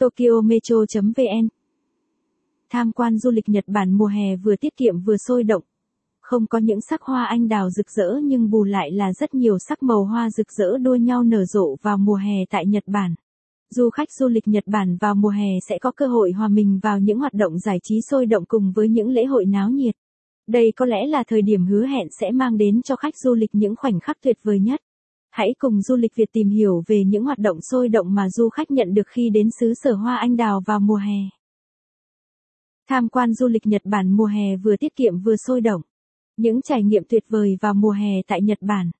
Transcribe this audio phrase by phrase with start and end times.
[0.00, 1.48] Tokyo Metro.vn
[2.70, 5.62] Tham quan du lịch Nhật Bản mùa hè vừa tiết kiệm vừa sôi động.
[6.20, 9.58] Không có những sắc hoa anh đào rực rỡ nhưng bù lại là rất nhiều
[9.68, 13.14] sắc màu hoa rực rỡ đua nhau nở rộ vào mùa hè tại Nhật Bản.
[13.70, 16.80] Du khách du lịch Nhật Bản vào mùa hè sẽ có cơ hội hòa mình
[16.82, 19.94] vào những hoạt động giải trí sôi động cùng với những lễ hội náo nhiệt.
[20.46, 23.50] Đây có lẽ là thời điểm hứa hẹn sẽ mang đến cho khách du lịch
[23.52, 24.80] những khoảnh khắc tuyệt vời nhất.
[25.30, 28.48] Hãy cùng du lịch Việt tìm hiểu về những hoạt động sôi động mà du
[28.48, 31.18] khách nhận được khi đến xứ sở hoa anh đào vào mùa hè.
[32.88, 35.82] Tham quan du lịch Nhật Bản mùa hè vừa tiết kiệm vừa sôi động.
[36.36, 38.90] Những trải nghiệm tuyệt vời vào mùa hè tại Nhật Bản.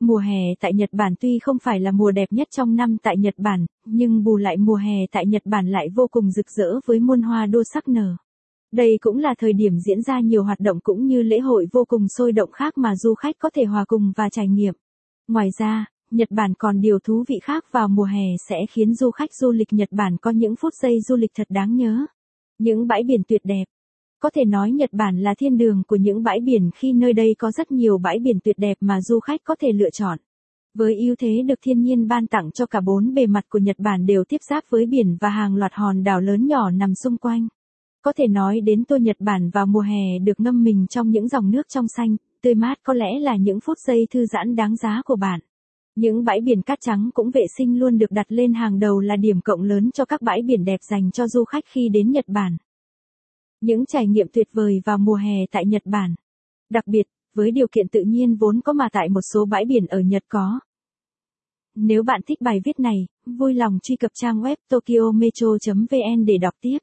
[0.00, 3.16] Mùa hè tại Nhật Bản tuy không phải là mùa đẹp nhất trong năm tại
[3.18, 6.80] Nhật Bản, nhưng bù lại mùa hè tại Nhật Bản lại vô cùng rực rỡ
[6.86, 8.16] với muôn hoa đua sắc nở.
[8.72, 11.84] Đây cũng là thời điểm diễn ra nhiều hoạt động cũng như lễ hội vô
[11.88, 14.74] cùng sôi động khác mà du khách có thể hòa cùng và trải nghiệm.
[15.28, 19.10] Ngoài ra, Nhật Bản còn điều thú vị khác vào mùa hè sẽ khiến du
[19.10, 22.06] khách du lịch Nhật Bản có những phút giây du lịch thật đáng nhớ.
[22.58, 23.64] Những bãi biển tuyệt đẹp.
[24.20, 27.34] Có thể nói Nhật Bản là thiên đường của những bãi biển khi nơi đây
[27.38, 30.18] có rất nhiều bãi biển tuyệt đẹp mà du khách có thể lựa chọn.
[30.74, 33.76] Với ưu thế được thiên nhiên ban tặng cho cả bốn bề mặt của Nhật
[33.78, 37.16] Bản đều tiếp giáp với biển và hàng loạt hòn đảo lớn nhỏ nằm xung
[37.16, 37.48] quanh.
[38.02, 41.28] Có thể nói đến tour Nhật Bản vào mùa hè được ngâm mình trong những
[41.28, 44.76] dòng nước trong xanh, tươi mát có lẽ là những phút giây thư giãn đáng
[44.76, 45.40] giá của bạn.
[45.96, 49.16] Những bãi biển cát trắng cũng vệ sinh luôn được đặt lên hàng đầu là
[49.16, 52.24] điểm cộng lớn cho các bãi biển đẹp dành cho du khách khi đến Nhật
[52.28, 52.56] Bản.
[53.60, 56.14] Những trải nghiệm tuyệt vời vào mùa hè tại Nhật Bản.
[56.70, 59.86] Đặc biệt, với điều kiện tự nhiên vốn có mà tại một số bãi biển
[59.86, 60.60] ở Nhật có.
[61.74, 66.54] Nếu bạn thích bài viết này, vui lòng truy cập trang web tokyometro.vn để đọc
[66.60, 66.78] tiếp.